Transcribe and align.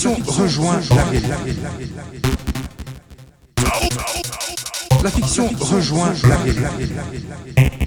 fiction 0.00 0.32
rejoint 0.32 0.80
la 0.96 1.04
réalité. 1.04 1.56
La 5.02 5.10
fiction 5.10 5.50
rejoint 5.60 6.14
la 6.26 6.36
réalité. 6.38 7.79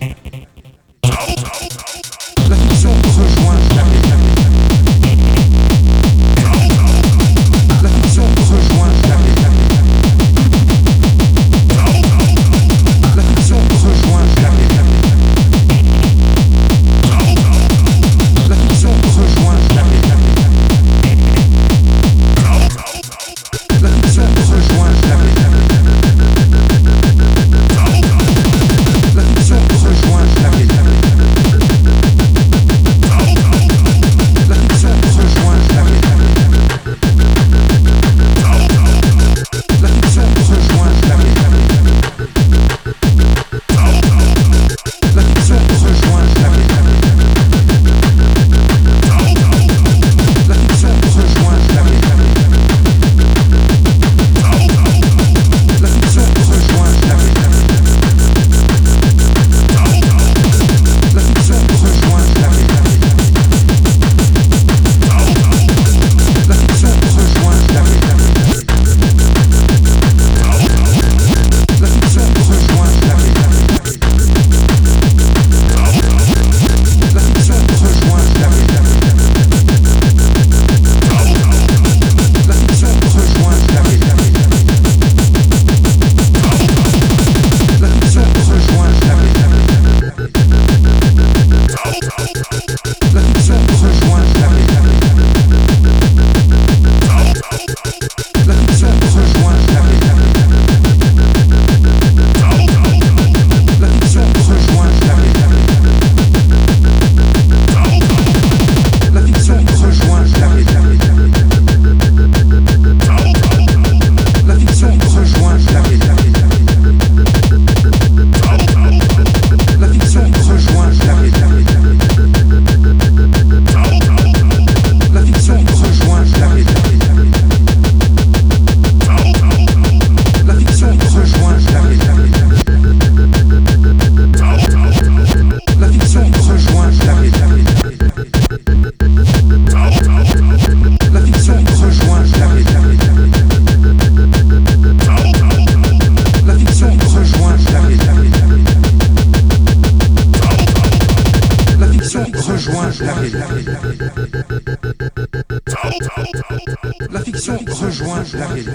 La 157.09 157.21
fiction 157.21 157.57
rejoint 157.57 158.23
la 158.33 158.47
réalité. 158.47 158.73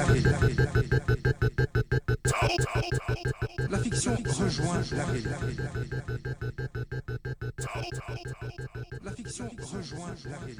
La 3.70 3.78
fiction 3.78 4.16
rejoint 4.24 4.80
la 4.92 5.04
réalité. 5.04 5.36
La 9.04 9.12
fiction 9.12 9.50
rejoint 9.60 10.14
la 10.24 10.38
réalité. 10.38 10.58